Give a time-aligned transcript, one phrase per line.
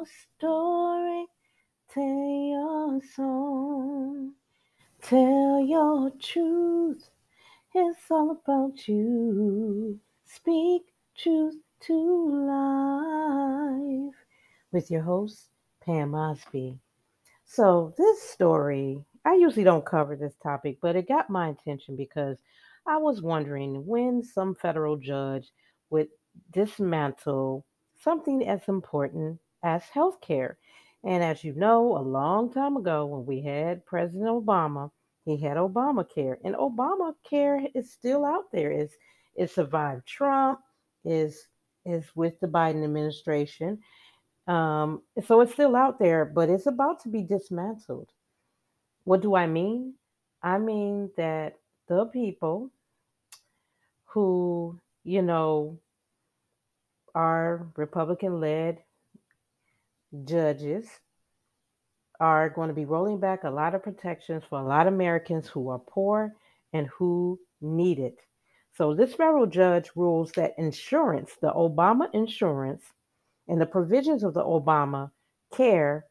[0.00, 0.06] your
[0.38, 1.26] story,
[1.92, 4.32] tell your song,
[5.02, 7.10] tell your truth.
[7.74, 10.00] It's all about you.
[10.24, 10.84] Speak
[11.18, 14.14] truth to life
[14.72, 15.50] with your host,
[15.84, 16.78] Pam Osby.
[17.44, 22.38] So, this story, I usually don't cover this topic, but it got my attention because
[22.86, 25.50] I was wondering when some federal judge
[25.90, 26.08] would
[26.52, 27.66] dismantle
[27.98, 30.56] something as important as healthcare.
[31.04, 34.90] And as you know, a long time ago when we had President Obama,
[35.24, 36.36] he had Obamacare.
[36.44, 38.70] And Obamacare is still out there.
[38.70, 38.94] It's,
[39.34, 40.60] it survived Trump,
[41.04, 41.46] is
[41.86, 43.78] is with the Biden administration.
[44.46, 48.10] Um, so it's still out there, but it's about to be dismantled.
[49.04, 49.94] What do I mean?
[50.42, 51.56] I mean that
[51.88, 52.70] the people
[54.04, 55.78] who, you know,
[57.14, 58.82] are Republican led
[60.24, 60.86] judges
[62.18, 65.48] are going to be rolling back a lot of protections for a lot of Americans
[65.48, 66.34] who are poor
[66.72, 68.18] and who need it.
[68.76, 72.84] So, this federal judge rules that insurance, the Obama insurance,
[73.48, 75.10] and the provisions of the Obama
[75.54, 76.04] care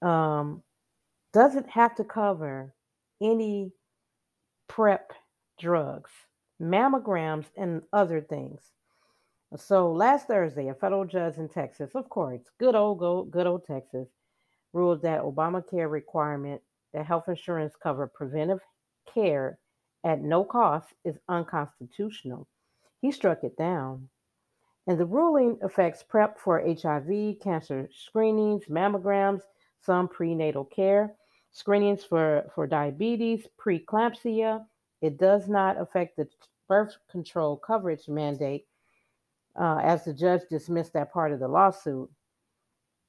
[0.00, 0.62] um,
[1.32, 2.74] doesn't have to cover
[3.20, 3.72] any
[4.68, 5.12] PrEP
[5.58, 6.10] drugs,
[6.60, 8.60] mammograms, and other things.
[9.56, 14.08] So last Thursday, a federal judge in Texas, of course, good old good old Texas,
[14.72, 16.62] ruled that Obamacare requirement
[16.94, 18.60] that health insurance cover preventive
[19.12, 19.58] care
[20.04, 22.48] at no cost is unconstitutional.
[23.00, 24.08] He struck it down.
[24.86, 29.42] And the ruling affects PrEP for HIV, cancer screenings, mammograms,
[29.80, 31.14] some prenatal care,
[31.52, 34.64] screenings for, for diabetes, preeclampsia.
[35.02, 36.28] It does not affect the
[36.68, 38.66] birth control coverage mandate,
[39.58, 42.10] uh, as the judge dismissed that part of the lawsuit.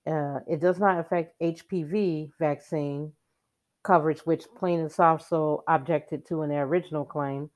[0.06, 3.14] Uh, it does not affect HPV vaccine
[3.84, 7.50] coverage, which plaintiffs also objected to in their original claim.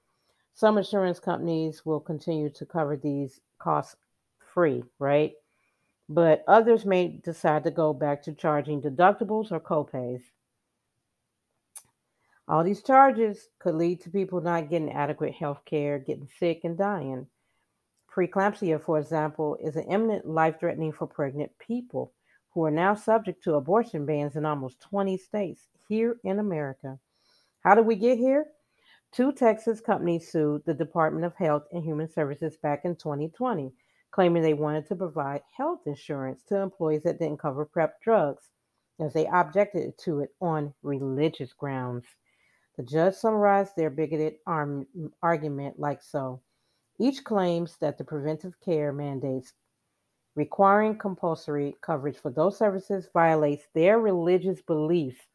[0.54, 3.96] Some insurance companies will continue to cover these costs
[4.54, 5.34] free, right?
[6.10, 10.22] But others may decide to go back to charging deductibles or copays.
[12.48, 16.78] All these charges could lead to people not getting adequate health care, getting sick, and
[16.78, 17.28] dying.
[18.18, 22.14] Preeclampsia, for example, is an imminent life threatening for pregnant people
[22.50, 26.98] who are now subject to abortion bans in almost 20 states here in America.
[27.64, 28.48] How did we get here?
[29.12, 33.72] Two Texas companies sued the Department of Health and Human Services back in 2020,
[34.10, 38.50] claiming they wanted to provide health insurance to employees that didn't cover PrEP drugs,
[39.00, 42.08] as they objected to it on religious grounds.
[42.78, 44.88] The judge summarized their bigoted arm-
[45.22, 46.42] argument like so.
[47.00, 49.54] Each claims that the preventive care mandates
[50.36, 55.28] requiring compulsory coverage for those services violates their religious beliefs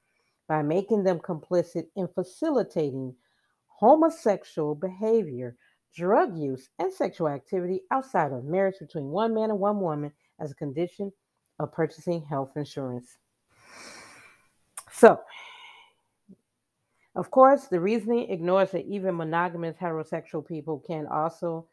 [0.49, 3.15] by making them complicit in facilitating
[3.67, 5.57] homosexual behavior,
[5.95, 10.51] drug use, and sexual activity outside of marriage between one man and one woman as
[10.51, 11.13] a condition
[11.59, 13.19] of purchasing health insurance.
[14.93, 15.21] So,
[17.15, 21.67] of course, the reasoning ignores that even monogamous heterosexual people can also,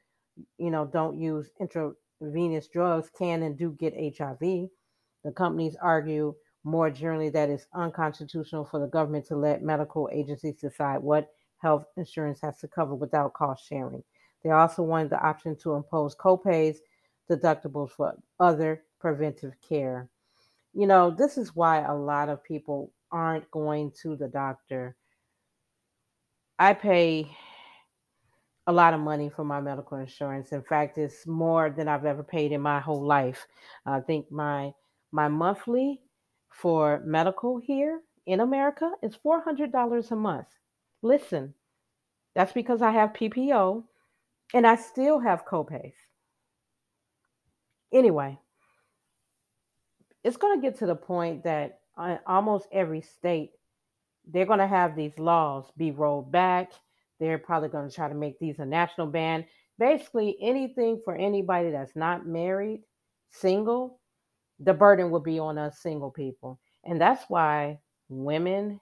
[0.57, 4.69] you know, don't use intravenous drugs, can and do get HIV.
[5.23, 6.35] The companies argue
[6.65, 11.29] more generally that it's unconstitutional for the government to let medical agencies decide what
[11.59, 14.03] health insurance has to cover without cost sharing.
[14.43, 16.77] They also wanted the option to impose copays,
[17.29, 20.09] deductibles for other preventive care.
[20.73, 24.95] You know, this is why a lot of people aren't going to the doctor
[26.59, 27.31] I pay
[28.67, 30.51] a lot of money for my medical insurance.
[30.51, 33.47] In fact, it's more than I've ever paid in my whole life.
[33.85, 34.73] I think my
[35.11, 36.01] my monthly
[36.51, 40.47] for medical here in America is $400 a month.
[41.01, 41.53] Listen,
[42.35, 43.83] that's because I have PPO
[44.53, 45.93] and I still have copays.
[47.91, 48.37] Anyway,
[50.23, 53.51] it's going to get to the point that uh, almost every state
[54.31, 56.71] they're going to have these laws be rolled back.
[57.19, 59.45] They're probably going to try to make these a national ban.
[59.77, 62.83] Basically, anything for anybody that's not married,
[63.29, 63.99] single,
[64.59, 66.59] the burden will be on us single people.
[66.83, 67.79] And that's why
[68.09, 68.79] women,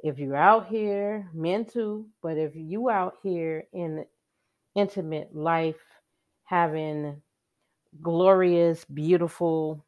[0.00, 4.04] if you're out here, men too, but if you out here in
[4.74, 5.80] intimate life,
[6.44, 7.20] having
[8.02, 9.84] glorious, beautiful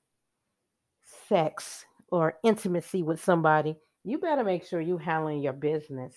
[1.29, 6.15] sex or intimacy with somebody, you better make sure you handling your business.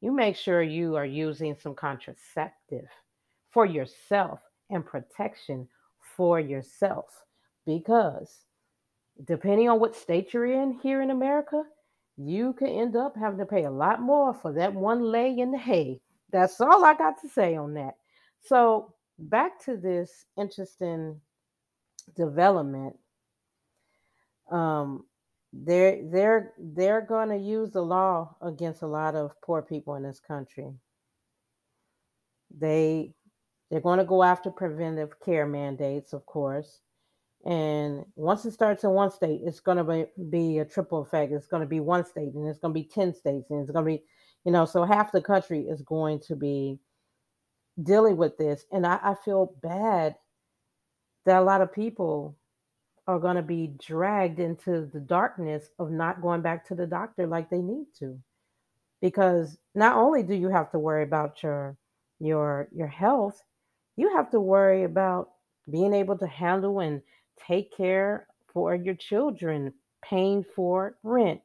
[0.00, 2.86] You make sure you are using some contraceptive
[3.50, 5.68] for yourself and protection
[6.16, 7.06] for yourself.
[7.66, 8.40] because
[9.24, 11.62] depending on what state you're in here in America,
[12.16, 15.50] you could end up having to pay a lot more for that one lay in
[15.50, 16.00] the hay.
[16.30, 17.94] That's all I got to say on that.
[18.42, 21.20] So, back to this interesting
[22.16, 22.96] development.
[24.50, 25.04] Um,
[25.62, 30.02] they're they're they're going to use the law against a lot of poor people in
[30.02, 30.72] this country.
[32.56, 33.14] They
[33.70, 36.80] they're going to go after preventive care mandates, of course.
[37.44, 41.32] And once it starts in one state, it's going to be, be a triple effect.
[41.32, 43.70] It's going to be one state, and it's going to be 10 states, and it's
[43.70, 44.02] going to be,
[44.44, 46.78] you know, so half the country is going to be
[47.82, 48.64] dealing with this.
[48.72, 50.14] And I, I feel bad
[51.26, 52.36] that a lot of people
[53.06, 57.26] are going to be dragged into the darkness of not going back to the doctor
[57.26, 58.18] like they need to.
[59.00, 61.76] Because not only do you have to worry about your
[62.20, 63.42] your your health,
[63.96, 65.30] you have to worry about
[65.70, 67.02] being able to handle and
[67.46, 69.72] take care for your children,
[70.02, 71.40] paying for rent,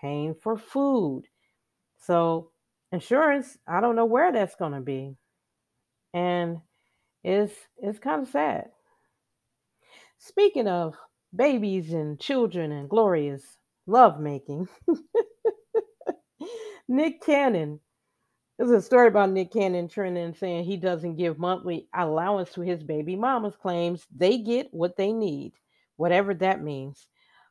[0.00, 1.24] paying for food.
[1.98, 2.50] So,
[2.92, 5.16] insurance, I don't know where that's going to be.
[6.14, 6.58] And
[7.24, 8.70] it's it's kind of sad.
[10.24, 10.94] Speaking of
[11.34, 13.58] babies and children and glorious
[13.88, 14.68] lovemaking,
[16.88, 17.80] Nick Cannon
[18.56, 22.84] there's a story about Nick Cannon trending saying he doesn't give monthly allowance to his
[22.84, 25.54] baby mamas, claims they get what they need,
[25.96, 27.08] whatever that means.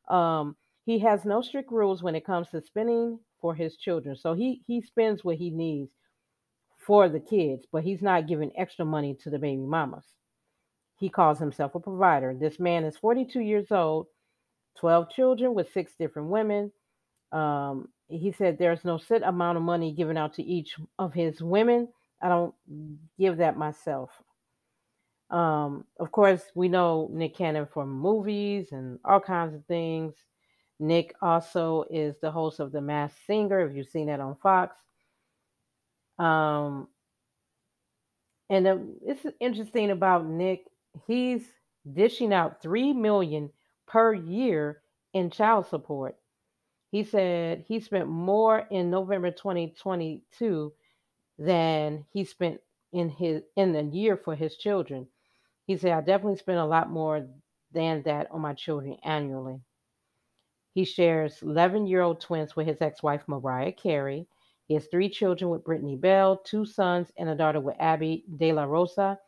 [0.07, 4.15] Um, he has no strict rules when it comes to spending for his children.
[4.15, 5.91] So he he spends what he needs
[6.77, 10.05] for the kids, but he's not giving extra money to the baby mamas.
[11.01, 12.35] He calls himself a provider.
[12.39, 14.05] This man is 42 years old,
[14.77, 16.71] 12 children with six different women.
[17.31, 21.41] Um, he said there's no set amount of money given out to each of his
[21.41, 21.87] women.
[22.21, 22.53] I don't
[23.17, 24.11] give that myself.
[25.31, 30.13] Um, of course, we know Nick Cannon from movies and all kinds of things.
[30.79, 34.75] Nick also is the host of The Masked Singer, if you've seen that on Fox.
[36.19, 36.89] Um,
[38.51, 40.65] and it's interesting about Nick.
[41.07, 41.47] He's
[41.91, 43.51] dishing out three million
[43.87, 44.81] per year
[45.13, 46.15] in child support.
[46.91, 50.73] He said he spent more in November 2022
[51.37, 52.61] than he spent
[52.91, 55.07] in his in the year for his children.
[55.65, 57.27] He said, I definitely spent a lot more
[57.71, 59.61] than that on my children annually.
[60.73, 64.27] He shares 11 year old twins with his ex wife, Mariah Carey.
[64.67, 68.53] He has three children with Brittany Bell, two sons and a daughter with Abby De
[68.53, 69.19] La Rosa,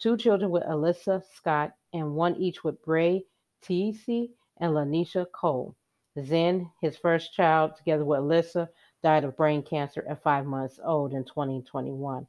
[0.00, 3.18] two children with Alyssa Scott, and one each with Bre
[3.62, 5.76] Tiesi and Lanisha Cole.
[6.24, 8.68] Zen, his first child, together with Alyssa,
[9.02, 12.26] died of brain cancer at five months old in 2021.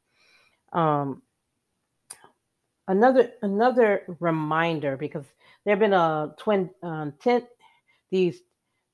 [0.72, 1.22] Um,
[2.88, 5.24] another another reminder because
[5.64, 7.46] there have been a twin um, ten,
[8.10, 8.40] these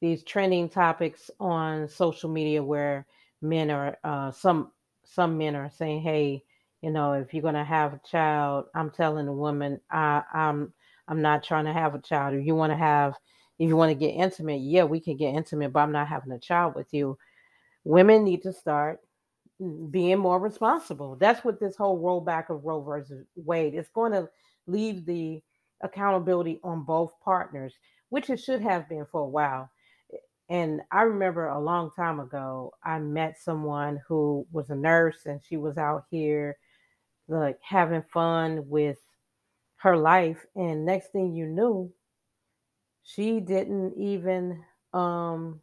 [0.01, 3.07] these trending topics on social media where
[3.43, 4.73] men are uh, some
[5.05, 6.45] some men are saying, hey,
[6.83, 10.73] you know, if you're gonna have a child, I'm telling a woman, I, I'm
[11.09, 12.35] I'm not trying to have a child.
[12.35, 13.15] If you want to have
[13.59, 16.33] if you want to get intimate, yeah, we can get intimate, but I'm not having
[16.33, 17.19] a child with you.
[17.85, 19.01] Women need to start
[19.91, 21.17] being more responsible.
[21.17, 24.29] That's what this whole rollback of Roe versus Wade is going to
[24.67, 25.43] leave the
[25.83, 27.75] accountability on both partners,
[28.11, 29.69] which it should have been for a while.
[30.49, 35.41] And I remember a long time ago, I met someone who was a nurse and
[35.43, 36.57] she was out here
[37.29, 38.99] like having fun with
[39.77, 40.45] her life.
[40.57, 41.93] And next thing you knew,
[43.03, 45.61] she didn't even um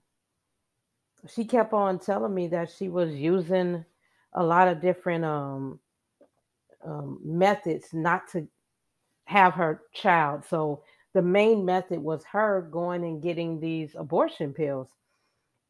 [1.28, 3.86] she kept on telling me that she was using
[4.34, 5.80] a lot of different um,
[6.86, 8.48] um methods not to
[9.26, 14.90] have her child so the main method was her going and getting these abortion pills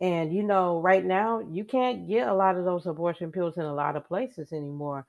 [0.02, 3.64] and you know right now you can't get a lot of those abortion pills in
[3.64, 5.06] a lot of places anymore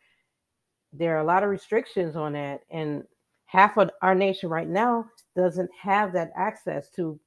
[0.92, 3.04] there are a lot of restrictions on that and
[3.46, 7.18] half of our nation right now doesn't have that access to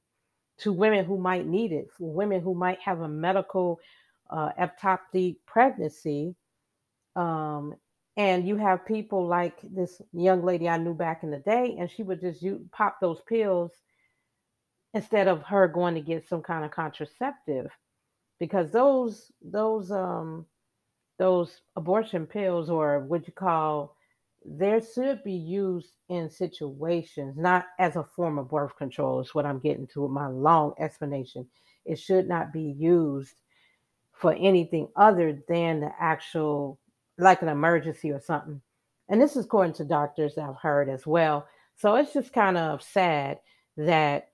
[0.58, 3.80] to women who might need it, for women who might have a medical
[4.28, 6.34] uh, ectopic pregnancy.
[7.16, 7.74] Um,
[8.18, 11.90] and you have people like this young lady I knew back in the day, and
[11.90, 13.72] she would just you pop those pills
[14.92, 17.70] instead of her going to get some kind of contraceptive,
[18.38, 20.44] because those those um
[21.20, 23.94] those abortion pills or what you call
[24.42, 29.44] there should be used in situations, not as a form of birth control, is what
[29.44, 31.46] I'm getting to with my long explanation.
[31.84, 33.34] It should not be used
[34.14, 36.78] for anything other than the actual,
[37.18, 38.62] like an emergency or something.
[39.10, 41.46] And this is according to doctors I've heard as well.
[41.76, 43.40] So it's just kind of sad
[43.76, 44.30] that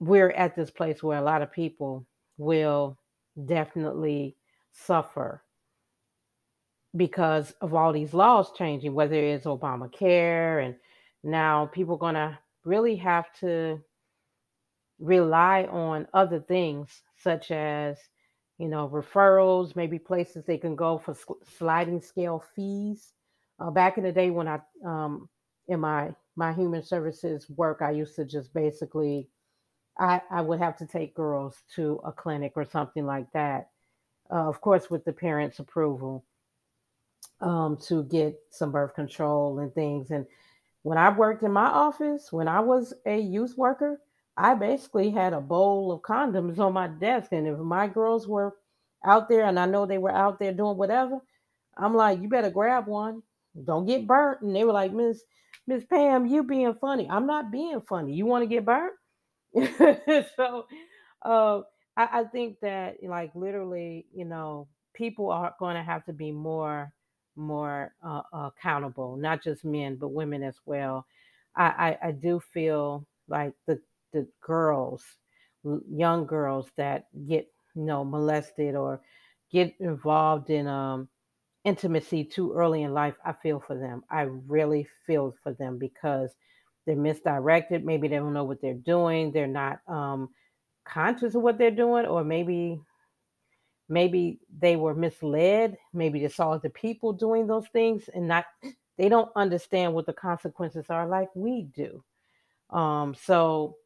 [0.00, 2.06] we're at this place where a lot of people
[2.38, 2.96] will
[3.44, 4.36] definitely
[4.72, 5.42] suffer
[6.96, 10.74] because of all these laws changing, whether it's Obamacare and
[11.22, 13.80] now people are to really have to
[14.98, 17.98] rely on other things such as
[18.58, 21.16] you know referrals maybe places they can go for
[21.58, 23.12] sliding scale fees.
[23.58, 25.28] Uh, back in the day when i um,
[25.68, 29.28] in my my human services work i used to just basically
[29.98, 33.68] i i would have to take girls to a clinic or something like that
[34.30, 36.24] uh, of course with the parents approval
[37.40, 40.26] um, to get some birth control and things and
[40.82, 44.00] when i worked in my office when i was a youth worker
[44.36, 47.32] I basically had a bowl of condoms on my desk.
[47.32, 48.54] And if my girls were
[49.04, 51.20] out there and I know they were out there doing whatever,
[51.76, 53.22] I'm like, you better grab one.
[53.64, 54.42] Don't get burnt.
[54.42, 55.22] And they were like, Miss
[55.66, 57.08] Miss Pam, you being funny.
[57.10, 58.12] I'm not being funny.
[58.12, 58.92] You want to get burnt?
[60.36, 60.66] so
[61.24, 61.60] uh,
[61.96, 66.30] I, I think that like literally, you know, people are going to have to be
[66.30, 66.92] more
[67.36, 71.06] more uh, accountable, not just men, but women as well.
[71.56, 73.80] I, I, I do feel like the
[74.12, 75.04] the girls,
[75.90, 79.00] young girls that get you know molested or
[79.52, 81.08] get involved in um
[81.64, 84.04] intimacy too early in life, I feel for them.
[84.10, 86.30] I really feel for them because
[86.86, 87.84] they're misdirected.
[87.84, 89.32] Maybe they don't know what they're doing.
[89.32, 90.30] They're not um,
[90.86, 92.80] conscious of what they're doing, or maybe
[93.88, 95.76] maybe they were misled.
[95.92, 98.46] Maybe they saw the people doing those things and not
[98.98, 102.02] they don't understand what the consequences are like we do.
[102.70, 103.76] Um, so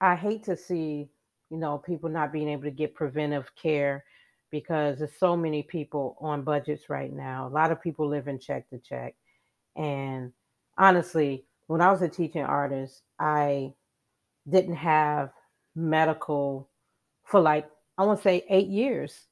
[0.00, 1.08] I hate to see,
[1.50, 4.04] you know, people not being able to get preventive care
[4.50, 7.46] because there's so many people on budgets right now.
[7.46, 9.14] A lot of people live in check to check.
[9.76, 10.32] And
[10.76, 13.74] honestly, when I was a teaching artist, I
[14.48, 15.30] didn't have
[15.76, 16.68] medical
[17.24, 19.27] for like, I want to say eight years.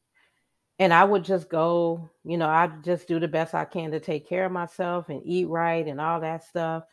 [0.79, 4.01] And I would just go, you know, I'd just do the best I can to
[4.01, 6.85] take care of myself and eat right and all that stuff.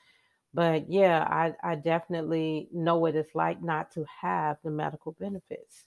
[0.53, 5.85] But yeah, I, I definitely know what it's like not to have the medical benefits.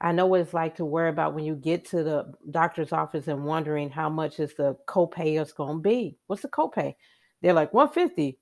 [0.00, 3.28] I know what it's like to worry about when you get to the doctor's office
[3.28, 6.16] and wondering how much is the copay is going to be.
[6.26, 6.96] What's the copay?
[7.40, 8.36] They're like 150,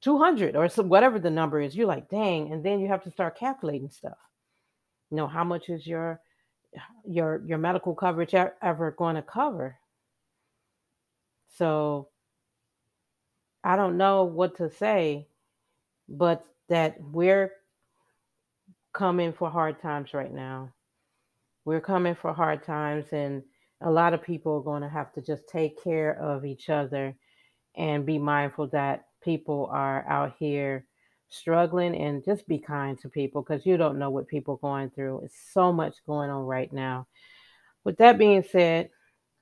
[0.00, 1.76] 200 or some, whatever the number is.
[1.76, 2.52] You're like, dang.
[2.52, 4.16] And then you have to start calculating stuff.
[5.10, 6.20] You know, how much is your
[7.06, 9.78] your your medical coverage ever going to cover?
[11.56, 12.08] So
[13.64, 15.28] I don't know what to say,
[16.08, 17.52] but that we're
[18.92, 20.72] coming for hard times right now.
[21.64, 23.42] We're coming for hard times, and
[23.82, 27.14] a lot of people are going to have to just take care of each other
[27.76, 30.87] and be mindful that people are out here
[31.28, 34.90] struggling and just be kind to people because you don't know what people are going
[34.90, 35.20] through.
[35.24, 37.06] It's so much going on right now.
[37.84, 38.90] With that being said,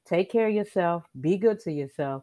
[0.04, 2.22] take care of yourself, be good to yourself,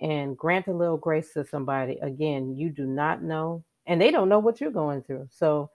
[0.00, 1.98] and grant a little grace to somebody.
[2.02, 5.28] Again, you do not know, and they don't know what you're going through.
[5.30, 5.70] So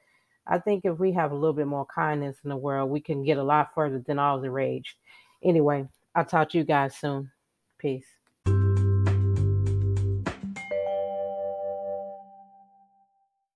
[0.45, 3.23] I think if we have a little bit more kindness in the world, we can
[3.23, 4.97] get a lot further than all the rage.
[5.43, 7.31] Anyway, I'll talk to you guys soon.
[7.77, 8.16] Peace.